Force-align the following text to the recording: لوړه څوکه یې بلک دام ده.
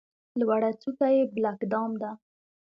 لوړه 0.39 0.71
څوکه 0.81 1.07
یې 1.15 1.23
بلک 1.35 1.59
دام 1.71 1.91
ده. 2.01 2.11